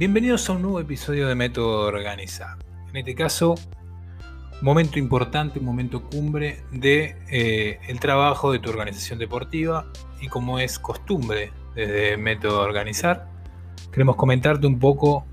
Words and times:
Bienvenidos 0.00 0.48
a 0.48 0.54
un 0.54 0.62
nuevo 0.62 0.80
episodio 0.80 1.28
de 1.28 1.34
Método 1.34 1.80
Organizar. 1.80 2.56
En 2.88 2.96
este 2.96 3.14
caso, 3.14 3.54
momento 4.62 4.98
importante, 4.98 5.58
un 5.58 5.66
momento 5.66 6.04
cumbre 6.04 6.62
de 6.72 7.18
eh, 7.30 7.80
el 7.86 8.00
trabajo 8.00 8.50
de 8.50 8.60
tu 8.60 8.70
organización 8.70 9.18
deportiva 9.18 9.92
y 10.18 10.28
como 10.28 10.58
es 10.58 10.78
costumbre 10.78 11.52
desde 11.74 12.16
Método 12.16 12.62
Organizar, 12.62 13.28
queremos 13.92 14.16
comentarte 14.16 14.66
un 14.66 14.78
poco 14.78 15.26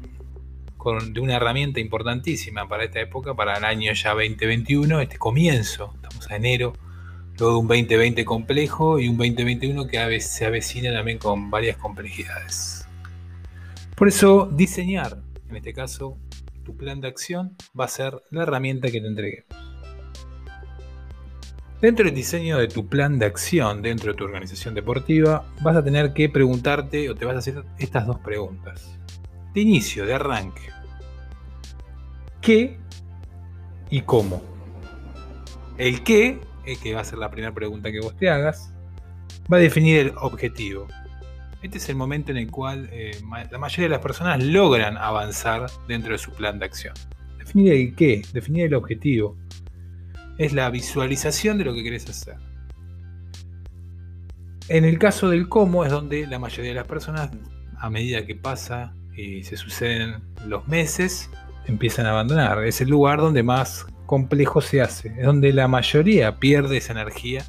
con, 0.75 1.13
de 1.13 1.21
una 1.21 1.37
herramienta 1.37 1.79
importantísima 1.79 2.67
para 2.67 2.83
esta 2.83 2.99
época, 2.99 3.35
para 3.35 3.55
el 3.55 3.63
año 3.63 3.93
ya 3.93 4.09
2021, 4.09 4.99
este 4.99 5.17
comienzo, 5.17 5.93
estamos 5.95 6.29
a 6.29 6.35
enero, 6.35 6.73
luego 7.39 7.53
de 7.53 7.59
un 7.61 7.67
2020 7.69 8.25
complejo 8.25 8.99
y 8.99 9.07
un 9.07 9.15
2021 9.15 9.87
que 9.87 10.19
se 10.19 10.45
avecina 10.45 10.91
también 10.91 11.19
con 11.19 11.49
varias 11.49 11.77
complejidades. 11.77 12.76
Por 13.97 14.07
eso 14.07 14.47
diseñar, 14.53 15.17
en 15.49 15.55
este 15.55 15.73
caso, 15.73 16.19
tu 16.63 16.77
plan 16.77 17.01
de 17.01 17.07
acción 17.07 17.57
va 17.77 17.85
a 17.85 17.87
ser 17.87 18.21
la 18.29 18.43
herramienta 18.43 18.91
que 18.91 19.01
te 19.01 19.07
entreguemos. 19.07 19.47
Dentro 21.81 22.05
del 22.05 22.13
diseño 22.13 22.59
de 22.59 22.67
tu 22.67 22.87
plan 22.87 23.17
de 23.17 23.25
acción 23.25 23.81
dentro 23.81 24.11
de 24.11 24.17
tu 24.19 24.23
organización 24.23 24.75
deportiva, 24.75 25.51
vas 25.63 25.75
a 25.75 25.83
tener 25.83 26.13
que 26.13 26.29
preguntarte 26.29 27.09
o 27.09 27.15
te 27.15 27.25
vas 27.25 27.37
a 27.37 27.39
hacer 27.39 27.63
estas 27.79 28.05
dos 28.05 28.19
preguntas. 28.19 28.99
De 29.55 29.61
inicio, 29.61 30.05
de 30.05 30.13
arranque. 30.13 30.69
¿Qué 32.39 32.77
y 33.89 34.01
cómo? 34.01 34.43
El 35.79 36.03
qué, 36.03 36.39
que 36.83 36.93
va 36.93 37.01
a 37.01 37.03
ser 37.03 37.17
la 37.17 37.31
primera 37.31 37.51
pregunta 37.51 37.91
que 37.91 37.99
vos 37.99 38.15
te 38.15 38.29
hagas, 38.29 38.71
va 39.51 39.57
a 39.57 39.59
definir 39.59 39.97
el 39.97 40.13
objetivo. 40.17 40.87
Este 41.61 41.79
es 41.79 41.89
el 41.89 41.95
momento 41.95 42.31
en 42.31 42.37
el 42.37 42.51
cual 42.51 42.87
eh, 42.91 43.19
la 43.51 43.57
mayoría 43.57 43.85
de 43.85 43.89
las 43.89 43.99
personas 43.99 44.43
logran 44.43 44.97
avanzar 44.97 45.65
dentro 45.87 46.11
de 46.11 46.19
su 46.19 46.31
plan 46.31 46.59
de 46.59 46.65
acción. 46.65 46.93
Definir 47.39 47.73
el 47.73 47.95
qué, 47.95 48.21
definir 48.31 48.65
el 48.65 48.75
objetivo. 48.75 49.35
Es 50.37 50.53
la 50.53 50.69
visualización 50.69 51.57
de 51.57 51.65
lo 51.65 51.73
que 51.73 51.83
querés 51.83 52.07
hacer. 52.07 52.35
En 54.69 54.85
el 54.85 54.99
caso 54.99 55.29
del 55.29 55.49
cómo 55.49 55.83
es 55.83 55.91
donde 55.91 56.27
la 56.27 56.37
mayoría 56.39 56.71
de 56.71 56.75
las 56.75 56.87
personas, 56.87 57.31
a 57.77 57.89
medida 57.89 58.25
que 58.25 58.35
pasa 58.35 58.93
y 59.15 59.43
se 59.43 59.57
suceden 59.57 60.21
los 60.45 60.67
meses, 60.67 61.29
empiezan 61.67 62.05
a 62.05 62.11
abandonar. 62.11 62.63
Es 62.65 62.81
el 62.81 62.89
lugar 62.89 63.19
donde 63.19 63.41
más 63.41 63.87
complejo 64.05 64.61
se 64.61 64.81
hace. 64.81 65.09
Es 65.17 65.25
donde 65.25 65.53
la 65.53 65.67
mayoría 65.67 66.37
pierde 66.37 66.77
esa 66.77 66.93
energía 66.93 67.43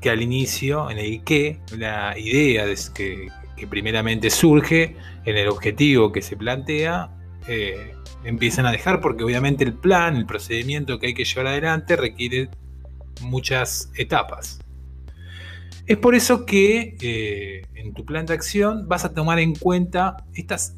que 0.00 0.10
al 0.10 0.22
inicio, 0.22 0.90
en 0.90 0.98
el 0.98 1.22
qué, 1.24 1.60
la 1.76 2.18
idea 2.18 2.66
de 2.66 2.76
que, 2.94 3.28
primeramente 3.68 4.30
surge, 4.30 4.96
en 5.24 5.36
el 5.36 5.48
objetivo 5.48 6.12
que 6.12 6.22
se 6.22 6.36
plantea, 6.36 7.10
eh, 7.46 7.94
empiezan 8.24 8.64
a 8.64 8.72
dejar 8.72 9.00
porque 9.00 9.22
obviamente 9.24 9.64
el 9.64 9.74
plan, 9.74 10.16
el 10.16 10.24
procedimiento 10.24 10.98
que 10.98 11.08
hay 11.08 11.14
que 11.14 11.24
llevar 11.24 11.48
adelante 11.48 11.96
requiere 11.96 12.48
muchas 13.20 13.90
etapas. 13.96 14.60
Es 15.86 15.98
por 15.98 16.14
eso 16.14 16.46
que 16.46 16.96
eh, 17.02 17.66
en 17.74 17.92
tu 17.92 18.04
plan 18.06 18.24
de 18.24 18.32
acción 18.32 18.88
vas 18.88 19.04
a 19.04 19.12
tomar 19.12 19.38
en 19.38 19.54
cuenta 19.54 20.16
estas 20.34 20.76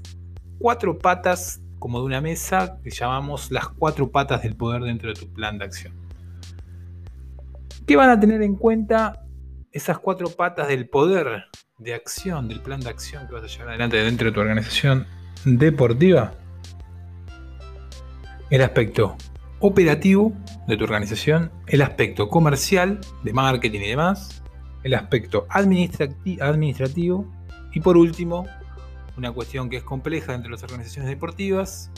cuatro 0.59 0.99
patas 0.99 1.61
como 1.79 1.99
de 1.99 2.07
una 2.07 2.21
mesa 2.21 2.79
que 2.83 2.91
llamamos 2.91 3.51
las 3.51 3.69
cuatro 3.69 4.11
patas 4.11 4.43
del 4.43 4.57
poder 4.57 4.83
dentro 4.83 5.13
de 5.13 5.21
tu 5.21 5.33
plan 5.33 5.59
de 5.59 5.65
acción. 5.65 6.02
¿Qué 7.87 7.97
van 7.97 8.11
a 8.11 8.21
tener 8.21 8.43
en 8.43 8.55
cuenta 8.55 9.25
esas 9.73 9.99
cuatro 9.99 10.29
patas 10.29 10.69
del 10.69 10.89
poder 10.89 11.47
de 11.79 11.95
acción, 11.95 12.47
del 12.47 12.61
plan 12.61 12.79
de 12.81 12.91
acción 12.91 13.27
que 13.27 13.35
vas 13.35 13.43
a 13.43 13.49
llevar 13.49 13.71
adelante 13.71 13.97
dentro 13.97 14.29
de 14.29 14.33
tu 14.33 14.41
organización 14.41 15.05
deportiva? 15.45 16.33
El 18.51 18.63
aspecto 18.63 19.17
operativo 19.59 20.33
de 20.69 20.77
tu 20.77 20.85
organización, 20.85 21.51
el 21.67 21.83
aspecto 21.83 22.29
comercial, 22.29 23.01
de 23.25 23.33
marketing 23.33 23.81
y 23.81 23.89
demás, 23.89 24.45
el 24.85 24.95
aspecto 24.95 25.47
administrativo 25.51 27.27
y 27.73 27.81
por 27.81 27.97
último, 27.97 28.47
una 29.17 29.33
cuestión 29.33 29.69
que 29.69 29.79
es 29.79 29.83
compleja 29.83 30.33
dentro 30.33 30.51
de 30.51 30.53
las 30.53 30.63
organizaciones 30.63 31.11
deportivas, 31.11 31.91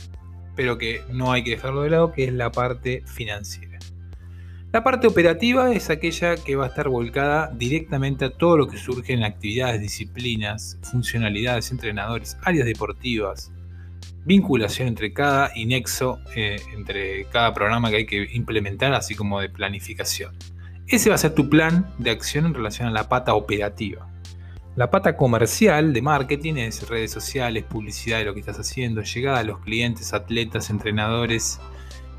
pero 0.57 0.79
que 0.79 1.03
no 1.11 1.31
hay 1.31 1.45
que 1.45 1.51
dejarlo 1.51 1.83
de 1.83 1.91
lado, 1.91 2.13
que 2.13 2.25
es 2.25 2.33
la 2.33 2.51
parte 2.51 3.03
financiera. 3.07 3.79
La 4.75 4.83
parte 4.83 5.07
operativa 5.07 5.73
es 5.73 5.89
aquella 5.89 6.35
que 6.35 6.57
va 6.57 6.65
a 6.65 6.67
estar 6.67 6.89
volcada 6.89 7.49
directamente 7.55 8.25
a 8.25 8.31
todo 8.31 8.57
lo 8.57 8.67
que 8.67 8.77
surge 8.77 9.13
en 9.13 9.23
actividades, 9.23 9.81
disciplinas, 9.81 10.81
funcionalidades, 10.83 11.71
entrenadores, 11.71 12.37
áreas 12.43 12.67
deportivas, 12.67 13.53
vinculación 14.25 14.89
entre 14.89 15.13
cada 15.13 15.53
y 15.57 15.67
nexo 15.67 16.19
eh, 16.35 16.57
entre 16.77 17.25
cada 17.27 17.55
programa 17.55 17.89
que 17.89 17.97
hay 17.99 18.07
que 18.07 18.29
implementar, 18.33 18.93
así 18.95 19.15
como 19.15 19.41
de 19.41 19.49
planificación. 19.49 20.35
Ese 20.89 21.09
va 21.09 21.15
a 21.15 21.19
ser 21.19 21.37
tu 21.37 21.49
plan 21.49 21.89
de 21.99 22.11
acción 22.11 22.45
en 22.45 22.55
relación 22.55 22.89
a 22.89 22.91
la 22.91 23.09
pata 23.09 23.35
operativa. 23.35 24.09
La 24.75 24.91
pata 24.91 25.17
comercial 25.17 25.93
de 25.93 26.03
marketing 26.03 26.55
es 26.55 26.89
redes 26.89 27.13
sociales, 27.13 27.63
publicidad 27.63 28.19
de 28.19 28.25
lo 28.25 28.35
que 28.35 28.41
estás 28.41 28.59
haciendo, 28.59 29.03
llegada 29.03 29.39
a 29.39 29.45
los 29.45 29.61
clientes, 29.61 30.13
atletas, 30.13 30.69
entrenadores 30.69 31.61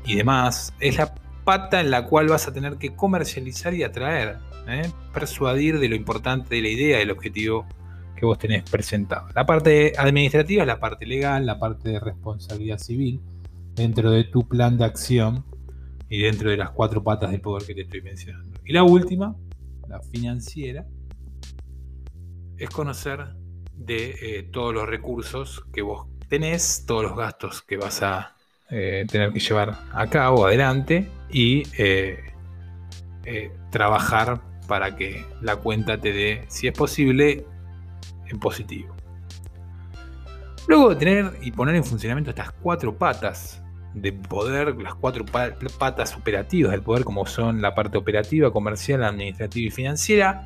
y 0.06 0.16
demás. 0.16 0.72
Es 0.80 0.96
la 0.96 1.12
pata 1.46 1.80
en 1.80 1.92
la 1.92 2.06
cual 2.06 2.26
vas 2.26 2.48
a 2.48 2.52
tener 2.52 2.76
que 2.76 2.96
comercializar 2.96 3.72
y 3.72 3.84
atraer, 3.84 4.36
¿eh? 4.66 4.90
persuadir 5.14 5.78
de 5.78 5.88
lo 5.88 5.94
importante 5.94 6.56
de 6.56 6.60
la 6.60 6.68
idea, 6.68 6.98
del 6.98 7.12
objetivo 7.12 7.64
que 8.16 8.26
vos 8.26 8.36
tenés 8.36 8.68
presentado. 8.68 9.28
La 9.32 9.46
parte 9.46 9.92
administrativa 9.96 10.64
es 10.64 10.66
la 10.66 10.80
parte 10.80 11.06
legal, 11.06 11.46
la 11.46 11.60
parte 11.60 11.90
de 11.90 12.00
responsabilidad 12.00 12.78
civil, 12.78 13.20
dentro 13.76 14.10
de 14.10 14.24
tu 14.24 14.48
plan 14.48 14.76
de 14.76 14.86
acción 14.86 15.44
y 16.08 16.22
dentro 16.22 16.50
de 16.50 16.56
las 16.56 16.70
cuatro 16.70 17.04
patas 17.04 17.30
del 17.30 17.40
poder 17.40 17.64
que 17.64 17.74
te 17.74 17.82
estoy 17.82 18.02
mencionando. 18.02 18.58
Y 18.64 18.72
la 18.72 18.82
última, 18.82 19.36
la 19.88 20.00
financiera, 20.00 20.84
es 22.58 22.70
conocer 22.70 23.36
de 23.72 24.16
eh, 24.20 24.42
todos 24.50 24.74
los 24.74 24.88
recursos 24.88 25.64
que 25.72 25.82
vos 25.82 26.08
tenés, 26.28 26.86
todos 26.86 27.04
los 27.04 27.16
gastos 27.16 27.62
que 27.62 27.76
vas 27.76 28.02
a 28.02 28.35
eh, 28.68 29.06
tener 29.08 29.32
que 29.32 29.38
llevar 29.38 29.78
a 29.92 30.08
cabo 30.08 30.46
adelante 30.46 31.08
y 31.30 31.62
eh, 31.78 32.18
eh, 33.24 33.52
trabajar 33.70 34.40
para 34.66 34.96
que 34.96 35.24
la 35.40 35.54
cuenta 35.54 36.00
te 36.00 36.12
dé, 36.12 36.44
si 36.48 36.66
es 36.66 36.72
posible, 36.72 37.46
en 38.26 38.40
positivo. 38.40 38.94
Luego 40.66 40.90
de 40.90 40.96
tener 40.96 41.32
y 41.42 41.52
poner 41.52 41.76
en 41.76 41.84
funcionamiento 41.84 42.30
estas 42.30 42.50
cuatro 42.50 42.96
patas 42.98 43.62
de 43.94 44.12
poder, 44.12 44.74
las 44.82 44.96
cuatro 44.96 45.24
patas 45.78 46.16
operativas 46.16 46.72
del 46.72 46.82
poder, 46.82 47.04
como 47.04 47.24
son 47.24 47.62
la 47.62 47.72
parte 47.72 47.96
operativa, 47.96 48.50
comercial, 48.50 49.04
administrativa 49.04 49.68
y 49.68 49.70
financiera, 49.70 50.44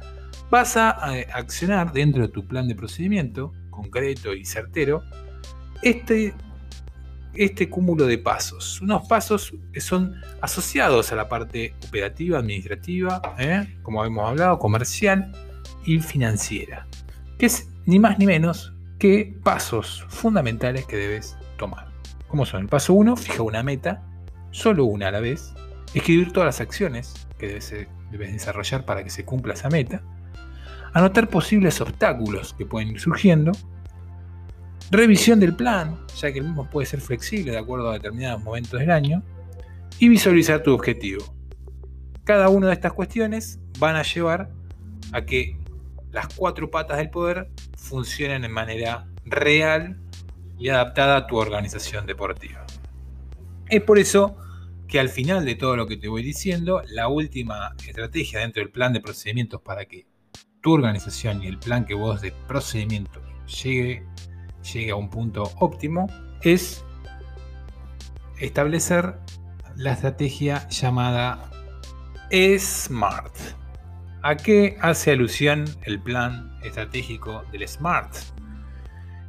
vas 0.51 0.77
a 0.77 0.91
accionar 1.33 1.93
dentro 1.93 2.21
de 2.21 2.29
tu 2.29 2.47
plan 2.47 2.69
de 2.69 2.75
procedimiento 2.75 3.53
concreto 3.71 4.35
y 4.35 4.45
certero 4.45 5.03
este 5.83 6.35
este 7.35 7.69
cúmulo 7.69 8.07
de 8.07 8.19
pasos. 8.19 8.81
Unos 8.81 9.07
pasos 9.09 9.55
que 9.73 9.81
son 9.81 10.15
asociados 10.41 11.13
a 11.13 11.17
la 11.17 11.29
parte 11.29 11.75
operativa, 11.87 12.39
administrativa, 12.39 13.23
¿eh? 13.39 13.79
como 13.83 14.05
hemos 14.05 14.29
hablado, 14.29 14.59
comercial 14.59 15.33
y 15.85 16.01
financiera. 16.01 16.87
Que 17.39 17.47
es 17.47 17.69
ni 17.87 17.99
más 17.99 18.19
ni 18.19 18.27
menos 18.27 18.73
que 18.99 19.35
pasos 19.43 20.05
fundamentales 20.09 20.87
que 20.87 20.97
debes 20.97 21.37
tomar. 21.57 21.91
Como 22.29 22.47
son? 22.47 22.63
El 22.63 22.69
paso 22.69 22.93
1, 22.95 23.17
fija 23.17 23.43
una 23.43 23.63
meta, 23.63 24.03
solo 24.51 24.85
una 24.85 25.09
a 25.09 25.11
la 25.11 25.21
vez. 25.21 25.55
Escribir 25.95 26.33
todas 26.33 26.47
las 26.47 26.61
acciones 26.61 27.27
que 27.39 27.49
debes, 27.49 27.75
debes 28.11 28.33
desarrollar 28.33 28.85
para 28.85 29.03
que 29.03 29.11
se 29.11 29.25
cumpla 29.25 29.55
esa 29.55 29.69
meta. 29.69 30.03
Anotar 30.93 31.29
posibles 31.29 31.81
obstáculos 31.81 32.55
que 32.55 32.67
pueden 32.67 32.89
ir 32.89 33.01
surgiendo 33.01 33.53
Revisión 34.91 35.39
del 35.39 35.55
plan, 35.55 35.99
ya 36.17 36.33
que 36.33 36.41
el 36.41 36.47
mismo 36.47 36.69
puede 36.69 36.87
ser 36.87 37.01
flexible 37.01 37.53
de 37.53 37.59
acuerdo 37.59 37.91
a 37.91 37.95
determinados 37.95 38.43
momentos 38.43 38.81
del 38.81 38.91
año. 38.91 39.23
Y 39.99 40.09
visualizar 40.09 40.63
tu 40.63 40.73
objetivo. 40.73 41.23
Cada 42.25 42.49
una 42.49 42.69
de 42.69 42.73
estas 42.73 42.93
cuestiones 42.93 43.59
van 43.79 43.97
a 43.97 44.03
llevar 44.03 44.51
a 45.13 45.25
que 45.25 45.59
las 46.11 46.29
cuatro 46.35 46.71
patas 46.71 46.99
del 46.99 47.11
poder 47.11 47.51
funcionen 47.77 48.43
de 48.43 48.49
manera 48.49 49.07
real 49.25 50.01
y 50.59 50.69
adaptada 50.69 51.17
a 51.17 51.27
tu 51.27 51.37
organización 51.37 52.07
deportiva. 52.07 52.67
Es 53.69 53.83
por 53.83 53.99
eso 53.99 54.37
que 54.89 54.99
al 54.99 55.09
final 55.09 55.45
de 55.45 55.55
todo 55.55 55.77
lo 55.77 55.87
que 55.87 55.97
te 55.97 56.09
voy 56.09 56.23
diciendo, 56.23 56.83
la 56.89 57.09
última 57.09 57.75
estrategia 57.87 58.41
dentro 58.41 58.63
del 58.63 58.73
plan 58.73 58.93
de 58.93 59.01
procedimientos 59.01 59.61
para 59.61 59.85
que 59.85 60.07
tu 60.61 60.73
organización 60.73 61.43
y 61.43 61.47
el 61.47 61.59
plan 61.59 61.85
que 61.85 61.95
vos 61.95 62.21
de 62.21 62.33
procedimientos 62.49 63.23
llegue 63.63 64.05
llegue 64.63 64.91
a 64.91 64.97
un 64.97 65.09
punto 65.09 65.51
óptimo 65.59 66.07
es 66.43 66.85
establecer 68.39 69.15
la 69.77 69.93
estrategia 69.93 70.67
llamada 70.69 71.51
SMART. 72.31 73.35
¿A 74.23 74.37
qué 74.37 74.77
hace 74.81 75.13
alusión 75.13 75.65
el 75.85 76.01
plan 76.01 76.59
estratégico 76.63 77.43
del 77.53 77.67
SMART? 77.67 78.15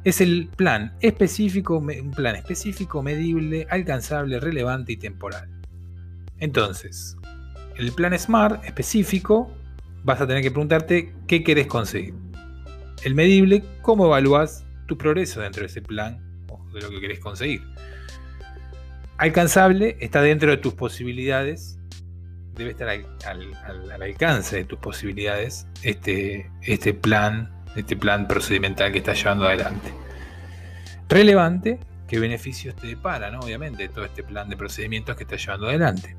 Es 0.04 0.20
el 0.20 0.48
plan 0.48 0.94
específico, 1.00 1.78
un 1.78 2.10
plan 2.10 2.36
específico, 2.36 3.02
medible, 3.02 3.66
alcanzable, 3.70 4.40
relevante 4.40 4.92
y 4.92 4.96
temporal. 4.96 5.48
Entonces, 6.38 7.16
el 7.76 7.92
plan 7.92 8.18
SMART 8.18 8.64
específico, 8.64 9.50
vas 10.04 10.20
a 10.20 10.26
tener 10.26 10.42
que 10.42 10.50
preguntarte 10.50 11.14
qué 11.26 11.44
querés 11.44 11.68
conseguir. 11.68 12.14
El 13.04 13.14
medible, 13.14 13.64
cómo 13.80 14.06
evalúas 14.06 14.64
tu 14.86 14.96
progreso 14.96 15.40
dentro 15.40 15.60
de 15.60 15.66
ese 15.66 15.82
plan 15.82 16.20
o 16.48 16.64
de 16.72 16.80
lo 16.80 16.90
que 16.90 17.00
querés 17.00 17.20
conseguir. 17.20 17.62
Alcanzable 19.18 19.96
está 20.00 20.20
dentro 20.22 20.50
de 20.50 20.56
tus 20.56 20.74
posibilidades, 20.74 21.78
debe 22.54 22.70
estar 22.70 22.88
al, 22.88 24.02
alcance 24.02 24.56
de 24.56 24.64
tus 24.64 24.78
posibilidades 24.78 25.66
este, 25.82 26.50
este 26.62 26.92
plan, 26.94 27.50
este 27.76 27.96
plan 27.96 28.26
procedimental 28.26 28.92
que 28.92 28.98
estás 28.98 29.18
llevando 29.18 29.46
adelante. 29.46 29.92
Relevante, 31.08 31.78
qué 32.08 32.18
beneficios 32.18 32.74
te 32.74 32.86
depara, 32.86 33.30
¿no? 33.30 33.40
obviamente, 33.40 33.88
todo 33.88 34.04
este 34.04 34.22
plan 34.22 34.48
de 34.48 34.56
procedimientos 34.56 35.14
que 35.16 35.24
estás 35.24 35.44
llevando 35.44 35.68
adelante. 35.68 36.16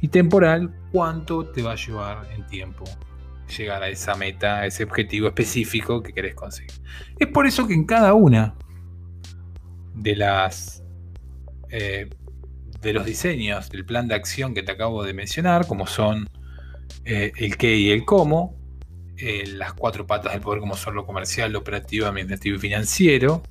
Y 0.00 0.08
temporal, 0.08 0.70
cuánto 0.92 1.46
te 1.46 1.62
va 1.62 1.72
a 1.72 1.76
llevar 1.76 2.28
en 2.32 2.46
tiempo 2.46 2.84
llegar 3.56 3.82
a 3.82 3.88
esa 3.88 4.14
meta, 4.14 4.60
a 4.60 4.66
ese 4.66 4.84
objetivo 4.84 5.28
específico 5.28 6.02
que 6.02 6.12
querés 6.12 6.34
conseguir. 6.34 6.72
Es 7.18 7.28
por 7.28 7.46
eso 7.46 7.66
que 7.66 7.74
en 7.74 7.84
cada 7.84 8.14
una 8.14 8.54
de 9.94 10.16
las 10.16 10.82
eh, 11.70 12.08
de 12.80 12.92
los 12.92 13.04
diseños 13.04 13.70
del 13.70 13.84
plan 13.84 14.06
de 14.08 14.14
acción 14.14 14.54
que 14.54 14.62
te 14.62 14.72
acabo 14.72 15.02
de 15.02 15.12
mencionar, 15.12 15.66
como 15.66 15.86
son 15.86 16.28
eh, 17.04 17.32
el 17.36 17.56
qué 17.56 17.76
y 17.76 17.90
el 17.90 18.04
cómo, 18.04 18.56
eh, 19.16 19.46
las 19.48 19.72
cuatro 19.72 20.06
patas 20.06 20.32
del 20.32 20.40
poder 20.40 20.60
como 20.60 20.76
son 20.76 20.94
lo 20.94 21.04
comercial, 21.04 21.52
lo 21.52 21.58
operativo, 21.58 22.06
administrativo 22.06 22.56
y 22.56 22.60
financiero, 22.60 23.42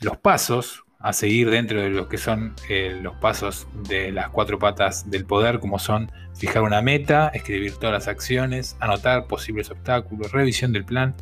los 0.00 0.16
pasos 0.16 0.84
a 1.04 1.12
seguir 1.12 1.50
dentro 1.50 1.82
de 1.82 1.90
lo 1.90 2.08
que 2.08 2.16
son 2.16 2.54
eh, 2.70 2.98
los 3.02 3.14
pasos 3.16 3.68
de 3.86 4.10
las 4.10 4.30
cuatro 4.30 4.58
patas 4.58 5.10
del 5.10 5.26
poder, 5.26 5.60
como 5.60 5.78
son 5.78 6.10
fijar 6.34 6.62
una 6.62 6.80
meta, 6.80 7.28
escribir 7.34 7.74
todas 7.74 7.92
las 7.92 8.08
acciones, 8.08 8.74
anotar 8.80 9.26
posibles 9.26 9.70
obstáculos, 9.70 10.32
revisión 10.32 10.72
del 10.72 10.86
plan 10.86 11.14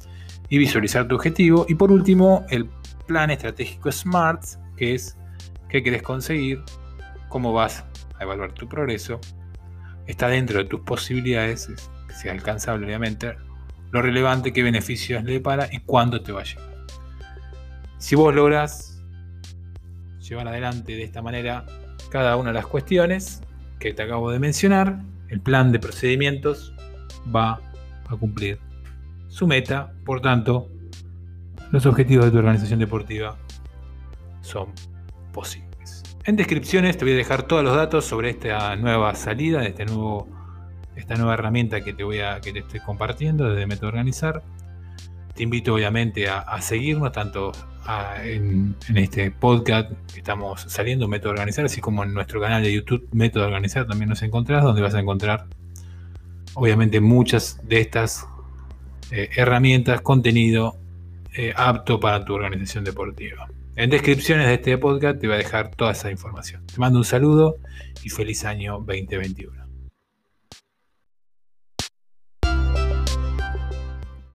y 0.49 0.59
visualizar 0.59 1.09
tu 1.09 1.17
objetivo. 1.17 1.67
Y 1.69 1.75
por 1.75 1.91
último, 1.91 2.47
el 2.49 2.71
plan 3.09 3.33
estratégico 3.33 3.91
SMART, 3.91 4.45
que 4.77 4.95
es 4.95 5.17
qué 5.69 5.83
quieres 5.83 6.03
conseguir, 6.03 6.63
cómo 7.29 7.53
vas 7.53 7.85
a 8.21 8.23
evaluar 8.23 8.53
tu 8.53 8.69
progreso, 8.69 9.19
está 10.07 10.29
dentro 10.29 10.59
de 10.59 10.67
tus 10.67 10.83
posibilidades, 10.83 11.69
que 12.07 12.15
sea 12.15 12.31
alcanzable 12.31 12.87
obviamente, 12.87 13.35
lo 13.91 14.01
relevante, 14.01 14.53
qué 14.53 14.63
beneficios 14.63 15.25
le 15.25 15.41
para 15.41 15.69
y 15.75 15.81
cuándo 15.81 16.23
te 16.23 16.31
va 16.31 16.43
a 16.43 16.45
llegar. 16.45 16.71
Si 17.99 18.15
vos 18.15 18.33
logras 18.33 18.92
llevar 20.23 20.49
adelante 20.49 20.95
de 20.95 21.03
esta 21.03 21.23
manera 21.23 21.67
cada 22.11 22.37
una 22.37 22.51
de 22.51 22.55
las 22.55 22.67
cuestiones 22.67 23.43
que 23.79 23.93
te 23.93 24.03
acabo 24.03 24.31
de 24.31 24.39
mencionar, 24.39 25.01
el 25.29 25.41
plan 25.41 25.73
de 25.73 25.79
procedimientos 25.79 26.75
va 27.35 27.61
a 28.09 28.17
cumplir 28.17 28.59
su 29.29 29.47
meta, 29.47 29.93
por 30.05 30.21
tanto, 30.21 30.69
los 31.71 31.87
objetivos 31.87 32.27
de 32.27 32.31
tu 32.31 32.39
organización 32.39 32.79
deportiva 32.79 33.39
son 34.43 34.69
posibles. 35.33 36.03
En 36.25 36.37
descripciones 36.37 36.99
te 36.99 37.05
voy 37.05 37.15
a 37.15 37.17
dejar 37.17 37.45
todos 37.45 37.65
los 37.65 37.75
datos 37.75 38.05
sobre 38.05 38.31
esta 38.31 38.77
nueva 38.77 39.15
salida, 39.15 39.65
este 39.65 39.87
nuevo, 39.87 40.29
esta 40.95 41.15
nueva 41.15 41.35
herramienta 41.35 41.81
que 41.81 41.95
te, 41.95 42.05
voy 42.05 42.21
a, 42.21 42.41
que 42.41 42.53
te 42.53 42.59
estoy 42.59 42.81
compartiendo 42.81 43.49
desde 43.49 43.67
Método 43.67 43.89
Organizar. 43.89 44.43
Te 45.35 45.43
invito 45.43 45.75
obviamente 45.75 46.29
a, 46.29 46.61
seguirnos 46.61 47.13
tanto 47.13 47.53
en, 48.23 48.77
este 48.95 49.31
podcast 49.31 49.91
que 50.13 50.19
estamos 50.19 50.63
saliendo, 50.69 51.09
Método 51.09 51.31
Organizar, 51.31 51.65
así 51.65 51.81
como 51.81 52.05
en 52.05 52.13
nuestro 52.13 52.41
canal 52.41 52.63
de 52.63 52.73
YouTube, 52.73 53.09
Método 53.13 53.47
Organizar, 53.47 53.87
también 53.87 54.11
nos 54.11 54.23
encontrás, 54.23 54.63
donde 54.63 54.83
vas 54.83 54.95
a 54.95 55.01
encontrar 55.01 55.47
obviamente 56.55 57.01
muchas 57.01 57.61
de 57.67 57.81
estas 57.81 58.27
eh, 59.11 59.31
herramientas, 59.37 60.01
contenido 60.03 60.77
eh, 61.35 61.53
apto 61.57 61.99
para 61.99 62.25
tu 62.25 62.35
organización 62.35 62.85
deportiva. 62.85 63.49
En 63.75 63.89
descripciones 63.89 64.47
de 64.49 64.55
este 64.55 64.77
podcast 64.77 65.19
te 65.19 65.27
voy 65.27 65.35
a 65.35 65.39
dejar 65.39 65.75
toda 65.75 65.93
esa 65.93 66.11
información. 66.11 66.67
Te 66.67 66.79
mando 66.79 66.99
un 66.99 67.07
saludo 67.07 67.57
y 68.05 68.11
feliz 68.11 68.45
año 68.45 68.75
2021. 68.87 69.72